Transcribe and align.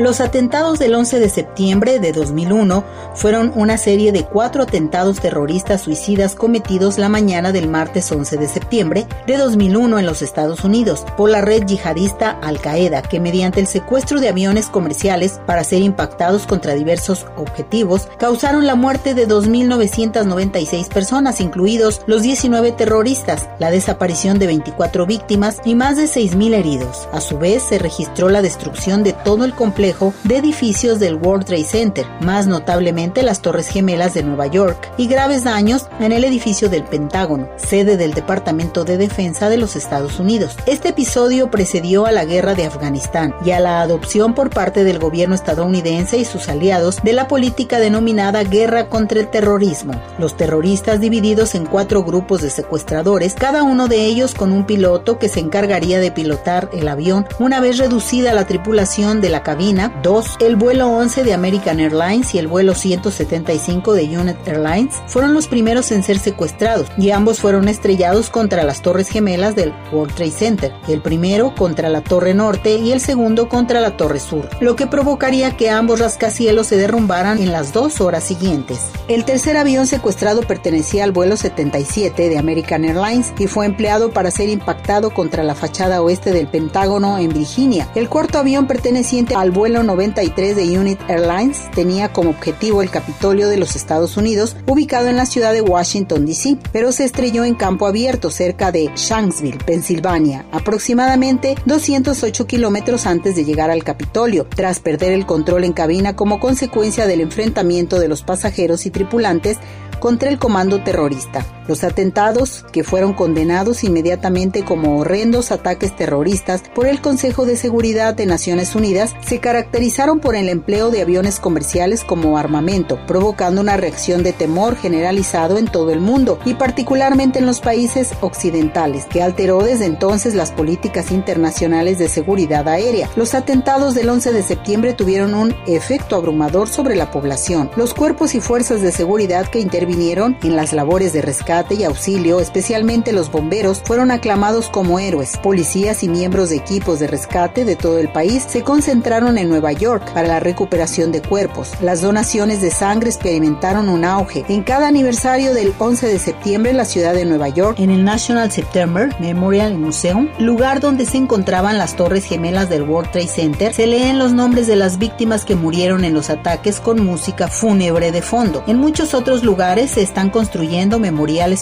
Los 0.00 0.22
atentados 0.22 0.78
del 0.78 0.94
11 0.94 1.20
de 1.20 1.28
septiembre 1.28 1.98
de 1.98 2.12
2001 2.12 2.84
fueron 3.14 3.52
una 3.54 3.76
serie 3.76 4.12
de 4.12 4.24
cuatro 4.24 4.62
atentados 4.62 5.20
terroristas 5.20 5.82
suicidas 5.82 6.34
cometidos 6.34 6.96
la 6.96 7.10
mañana 7.10 7.52
del 7.52 7.68
martes 7.68 8.10
11 8.10 8.38
de 8.38 8.48
septiembre 8.48 9.06
de 9.26 9.36
2001 9.36 9.98
en 9.98 10.06
los 10.06 10.22
Estados 10.22 10.64
Unidos 10.64 11.04
por 11.18 11.28
la 11.28 11.42
red 11.42 11.66
yihadista 11.66 12.30
Al-Qaeda, 12.30 13.02
que 13.02 13.20
mediante 13.20 13.60
el 13.60 13.66
secuestro 13.66 14.20
de 14.20 14.30
aviones 14.30 14.68
comerciales 14.68 15.38
para 15.44 15.64
ser 15.64 15.82
impactados 15.82 16.46
contra 16.46 16.72
diversos 16.72 17.26
objetivos 17.36 18.08
causaron 18.18 18.66
la 18.66 18.76
muerte 18.76 19.12
de 19.12 19.28
2.996 19.28 20.88
personas, 20.88 21.42
incluidos 21.42 22.00
los 22.06 22.22
19 22.22 22.72
terroristas, 22.72 23.50
la 23.58 23.70
desaparición 23.70 24.38
de 24.38 24.46
24 24.46 25.04
víctimas 25.04 25.58
y 25.66 25.74
más 25.74 25.98
de 25.98 26.04
6.000 26.04 26.54
heridos. 26.54 27.06
A 27.12 27.20
su 27.20 27.36
vez, 27.36 27.64
se 27.64 27.78
registró 27.78 28.30
la 28.30 28.40
destrucción 28.40 29.02
de 29.02 29.12
todo 29.12 29.44
el 29.44 29.52
complejo 29.52 29.89
de 30.24 30.36
edificios 30.36 31.00
del 31.00 31.16
World 31.16 31.46
Trade 31.46 31.64
Center, 31.64 32.06
más 32.20 32.46
notablemente 32.46 33.22
las 33.22 33.42
Torres 33.42 33.68
Gemelas 33.68 34.14
de 34.14 34.22
Nueva 34.22 34.46
York, 34.46 34.92
y 34.96 35.08
graves 35.08 35.42
daños 35.42 35.86
en 35.98 36.12
el 36.12 36.22
edificio 36.22 36.68
del 36.68 36.84
Pentágono, 36.84 37.48
sede 37.56 37.96
del 37.96 38.14
Departamento 38.14 38.84
de 38.84 38.96
Defensa 38.96 39.48
de 39.48 39.56
los 39.56 39.74
Estados 39.74 40.20
Unidos. 40.20 40.56
Este 40.66 40.90
episodio 40.90 41.50
precedió 41.50 42.06
a 42.06 42.12
la 42.12 42.24
guerra 42.24 42.54
de 42.54 42.66
Afganistán 42.66 43.34
y 43.44 43.50
a 43.50 43.58
la 43.58 43.80
adopción 43.80 44.34
por 44.34 44.50
parte 44.50 44.84
del 44.84 44.98
gobierno 44.98 45.34
estadounidense 45.34 46.18
y 46.18 46.24
sus 46.24 46.48
aliados 46.48 47.02
de 47.02 47.12
la 47.12 47.26
política 47.26 47.80
denominada 47.80 48.44
guerra 48.44 48.88
contra 48.88 49.18
el 49.18 49.28
terrorismo. 49.28 49.94
Los 50.18 50.36
terroristas 50.36 51.00
divididos 51.00 51.54
en 51.54 51.66
cuatro 51.66 52.04
grupos 52.04 52.42
de 52.42 52.50
secuestradores, 52.50 53.34
cada 53.34 53.64
uno 53.64 53.88
de 53.88 54.04
ellos 54.04 54.34
con 54.34 54.52
un 54.52 54.66
piloto 54.66 55.18
que 55.18 55.28
se 55.28 55.40
encargaría 55.40 55.98
de 55.98 56.12
pilotar 56.12 56.70
el 56.72 56.86
avión 56.86 57.26
una 57.38 57.60
vez 57.60 57.78
reducida 57.78 58.34
la 58.34 58.46
tripulación 58.46 59.20
de 59.20 59.30
la 59.30 59.42
cabina, 59.42 59.69
dos, 60.02 60.36
el 60.40 60.56
vuelo 60.56 60.88
11 60.88 61.22
de 61.22 61.32
American 61.32 61.78
Airlines 61.78 62.34
y 62.34 62.38
el 62.38 62.48
vuelo 62.48 62.74
175 62.74 63.94
de 63.94 64.18
United 64.18 64.48
Airlines 64.48 64.96
fueron 65.06 65.32
los 65.32 65.46
primeros 65.46 65.92
en 65.92 66.02
ser 66.02 66.18
secuestrados 66.18 66.88
y 66.98 67.10
ambos 67.10 67.40
fueron 67.40 67.68
estrellados 67.68 68.30
contra 68.30 68.64
las 68.64 68.82
torres 68.82 69.08
gemelas 69.08 69.54
del 69.54 69.72
World 69.92 70.14
Trade 70.14 70.30
Center, 70.32 70.72
el 70.88 71.00
primero 71.00 71.54
contra 71.54 71.88
la 71.88 72.00
torre 72.00 72.34
norte 72.34 72.78
y 72.78 72.90
el 72.90 73.00
segundo 73.00 73.48
contra 73.48 73.80
la 73.80 73.96
torre 73.96 74.18
sur, 74.18 74.48
lo 74.60 74.74
que 74.74 74.88
provocaría 74.88 75.56
que 75.56 75.70
ambos 75.70 76.00
rascacielos 76.00 76.66
se 76.66 76.76
derrumbaran 76.76 77.38
en 77.38 77.52
las 77.52 77.72
dos 77.72 78.00
horas 78.00 78.24
siguientes. 78.24 78.90
El 79.06 79.24
tercer 79.24 79.56
avión 79.56 79.86
secuestrado 79.86 80.42
pertenecía 80.42 81.04
al 81.04 81.12
vuelo 81.12 81.36
77 81.36 82.28
de 82.28 82.38
American 82.38 82.84
Airlines 82.84 83.32
y 83.38 83.46
fue 83.46 83.66
empleado 83.66 84.10
para 84.10 84.32
ser 84.32 84.48
impactado 84.48 85.10
contra 85.10 85.44
la 85.44 85.54
fachada 85.54 86.02
oeste 86.02 86.32
del 86.32 86.48
Pentágono 86.48 87.18
en 87.18 87.32
Virginia. 87.32 87.88
El 87.94 88.08
cuarto 88.08 88.38
avión 88.38 88.66
perteneciente 88.66 89.34
al 89.36 89.50
vuelo 89.52 89.59
93 89.68 90.56
de 90.56 90.78
Unit 90.78 90.98
Airlines 91.08 91.70
tenía 91.74 92.12
como 92.12 92.30
objetivo 92.30 92.82
el 92.82 92.90
Capitolio 92.90 93.48
de 93.48 93.58
los 93.58 93.76
Estados 93.76 94.16
Unidos, 94.16 94.56
ubicado 94.66 95.08
en 95.08 95.16
la 95.16 95.26
ciudad 95.26 95.52
de 95.52 95.60
Washington, 95.60 96.26
D.C., 96.26 96.56
pero 96.72 96.92
se 96.92 97.04
estrelló 97.04 97.44
en 97.44 97.54
campo 97.54 97.86
abierto 97.86 98.30
cerca 98.30 98.72
de 98.72 98.90
Shanksville, 98.96 99.58
Pensilvania, 99.64 100.46
aproximadamente 100.52 101.56
208 101.66 102.46
kilómetros 102.46 103.06
antes 103.06 103.36
de 103.36 103.44
llegar 103.44 103.70
al 103.70 103.84
Capitolio, 103.84 104.46
tras 104.46 104.80
perder 104.80 105.12
el 105.12 105.26
control 105.26 105.64
en 105.64 105.72
cabina 105.72 106.16
como 106.16 106.40
consecuencia 106.40 107.06
del 107.06 107.20
enfrentamiento 107.20 107.98
de 107.98 108.08
los 108.08 108.22
pasajeros 108.22 108.86
y 108.86 108.90
tripulantes 108.90 109.58
contra 110.00 110.30
el 110.30 110.38
comando 110.38 110.82
terrorista. 110.82 111.44
Los 111.70 111.84
atentados, 111.84 112.64
que 112.72 112.82
fueron 112.82 113.12
condenados 113.12 113.84
inmediatamente 113.84 114.64
como 114.64 114.98
horrendos 114.98 115.52
ataques 115.52 115.94
terroristas 115.94 116.64
por 116.74 116.88
el 116.88 117.00
Consejo 117.00 117.46
de 117.46 117.54
Seguridad 117.54 118.12
de 118.12 118.26
Naciones 118.26 118.74
Unidas, 118.74 119.14
se 119.24 119.38
caracterizaron 119.38 120.18
por 120.18 120.34
el 120.34 120.48
empleo 120.48 120.90
de 120.90 121.00
aviones 121.00 121.38
comerciales 121.38 122.02
como 122.02 122.36
armamento, 122.36 122.98
provocando 123.06 123.60
una 123.60 123.76
reacción 123.76 124.24
de 124.24 124.32
temor 124.32 124.74
generalizado 124.74 125.58
en 125.58 125.66
todo 125.66 125.92
el 125.92 126.00
mundo 126.00 126.40
y 126.44 126.54
particularmente 126.54 127.38
en 127.38 127.46
los 127.46 127.60
países 127.60 128.14
occidentales, 128.20 129.04
que 129.04 129.22
alteró 129.22 129.62
desde 129.62 129.86
entonces 129.86 130.34
las 130.34 130.50
políticas 130.50 131.12
internacionales 131.12 132.00
de 132.00 132.08
seguridad 132.08 132.66
aérea. 132.66 133.08
Los 133.14 133.34
atentados 133.34 133.94
del 133.94 134.08
11 134.08 134.32
de 134.32 134.42
septiembre 134.42 134.92
tuvieron 134.92 135.34
un 135.34 135.54
efecto 135.68 136.16
abrumador 136.16 136.68
sobre 136.68 136.96
la 136.96 137.12
población. 137.12 137.70
Los 137.76 137.94
cuerpos 137.94 138.34
y 138.34 138.40
fuerzas 138.40 138.82
de 138.82 138.90
seguridad 138.90 139.46
que 139.46 139.60
intervinieron 139.60 140.36
en 140.42 140.56
las 140.56 140.72
labores 140.72 141.12
de 141.12 141.22
rescate 141.22 141.59
y 141.68 141.84
auxilio, 141.84 142.40
especialmente 142.40 143.12
los 143.12 143.30
bomberos, 143.30 143.82
fueron 143.84 144.10
aclamados 144.10 144.68
como 144.68 144.98
héroes. 144.98 145.36
Policías 145.36 146.02
y 146.02 146.08
miembros 146.08 146.50
de 146.50 146.56
equipos 146.56 146.98
de 146.98 147.06
rescate 147.06 147.64
de 147.64 147.76
todo 147.76 147.98
el 147.98 148.10
país 148.10 148.44
se 148.48 148.62
concentraron 148.62 149.38
en 149.38 149.48
Nueva 149.48 149.72
York 149.72 150.12
para 150.12 150.28
la 150.28 150.40
recuperación 150.40 151.12
de 151.12 151.22
cuerpos. 151.22 151.72
Las 151.80 152.00
donaciones 152.02 152.60
de 152.60 152.70
sangre 152.70 153.10
experimentaron 153.10 153.88
un 153.88 154.04
auge. 154.04 154.44
En 154.48 154.62
cada 154.62 154.88
aniversario 154.88 155.54
del 155.54 155.74
11 155.78 156.06
de 156.06 156.18
septiembre 156.18 156.70
en 156.70 156.76
la 156.76 156.84
ciudad 156.84 157.14
de 157.14 157.24
Nueva 157.24 157.48
York, 157.48 157.78
en 157.78 157.90
el 157.90 158.04
National 158.04 158.50
September 158.50 159.14
Memorial 159.20 159.76
Museum, 159.76 160.28
lugar 160.38 160.80
donde 160.80 161.06
se 161.06 161.18
encontraban 161.18 161.78
las 161.78 161.96
torres 161.96 162.24
gemelas 162.24 162.68
del 162.68 162.82
World 162.82 163.10
Trade 163.10 163.28
Center, 163.28 163.74
se 163.74 163.86
leen 163.86 164.18
los 164.18 164.32
nombres 164.32 164.66
de 164.66 164.76
las 164.76 164.98
víctimas 164.98 165.44
que 165.44 165.56
murieron 165.56 166.04
en 166.04 166.14
los 166.14 166.30
ataques 166.30 166.80
con 166.80 167.04
música 167.04 167.48
fúnebre 167.48 168.12
de 168.12 168.22
fondo. 168.22 168.62
En 168.66 168.78
muchos 168.78 169.14
otros 169.14 169.44
lugares 169.44 169.92
se 169.92 170.02
están 170.02 170.30
construyendo 170.30 170.98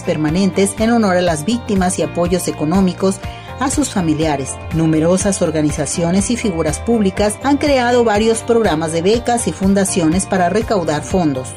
permanentes 0.03 0.75
en 0.79 0.91
honor 0.91 1.17
a 1.17 1.21
las 1.21 1.45
víctimas 1.45 1.99
y 1.99 2.03
apoyos 2.03 2.47
económicos 2.47 3.19
a 3.59 3.69
sus 3.69 3.89
familiares. 3.89 4.55
Numerosas 4.73 5.41
organizaciones 5.41 6.31
y 6.31 6.37
figuras 6.37 6.79
públicas 6.79 7.37
han 7.43 7.57
creado 7.57 8.03
varios 8.03 8.43
programas 8.43 8.93
de 8.93 9.01
becas 9.01 9.47
y 9.47 9.51
fundaciones 9.51 10.25
para 10.25 10.49
recaudar 10.49 11.03
fondos. 11.03 11.49